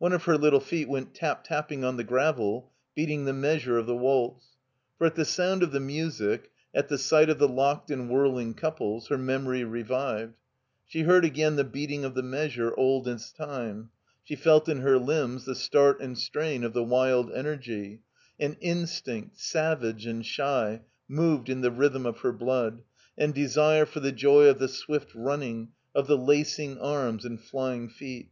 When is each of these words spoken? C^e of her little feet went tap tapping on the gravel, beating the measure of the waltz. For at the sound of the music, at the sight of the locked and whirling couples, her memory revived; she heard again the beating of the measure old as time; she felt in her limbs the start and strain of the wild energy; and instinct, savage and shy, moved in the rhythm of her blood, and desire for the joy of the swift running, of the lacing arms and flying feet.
C^e 0.00 0.14
of 0.14 0.24
her 0.24 0.38
little 0.38 0.58
feet 0.58 0.88
went 0.88 1.12
tap 1.14 1.44
tapping 1.44 1.84
on 1.84 1.98
the 1.98 2.02
gravel, 2.02 2.72
beating 2.94 3.26
the 3.26 3.34
measure 3.34 3.76
of 3.76 3.84
the 3.84 3.94
waltz. 3.94 4.56
For 4.96 5.06
at 5.06 5.16
the 5.16 5.24
sound 5.26 5.62
of 5.62 5.70
the 5.70 5.80
music, 5.80 6.50
at 6.74 6.88
the 6.88 6.96
sight 6.96 7.28
of 7.28 7.38
the 7.38 7.46
locked 7.46 7.90
and 7.90 8.08
whirling 8.08 8.54
couples, 8.54 9.08
her 9.08 9.18
memory 9.18 9.64
revived; 9.64 10.32
she 10.86 11.02
heard 11.02 11.26
again 11.26 11.56
the 11.56 11.62
beating 11.64 12.06
of 12.06 12.14
the 12.14 12.22
measure 12.22 12.74
old 12.78 13.06
as 13.06 13.30
time; 13.32 13.90
she 14.24 14.34
felt 14.34 14.66
in 14.66 14.78
her 14.80 14.96
limbs 14.96 15.44
the 15.44 15.54
start 15.54 16.00
and 16.00 16.16
strain 16.16 16.64
of 16.64 16.72
the 16.72 16.82
wild 16.82 17.30
energy; 17.32 18.00
and 18.40 18.56
instinct, 18.62 19.38
savage 19.38 20.06
and 20.06 20.24
shy, 20.24 20.80
moved 21.06 21.50
in 21.50 21.60
the 21.60 21.70
rhythm 21.70 22.06
of 22.06 22.20
her 22.20 22.32
blood, 22.32 22.80
and 23.18 23.34
desire 23.34 23.84
for 23.84 24.00
the 24.00 24.10
joy 24.10 24.46
of 24.46 24.58
the 24.58 24.68
swift 24.68 25.14
running, 25.14 25.68
of 25.94 26.06
the 26.06 26.16
lacing 26.16 26.78
arms 26.78 27.26
and 27.26 27.42
flying 27.42 27.90
feet. 27.90 28.30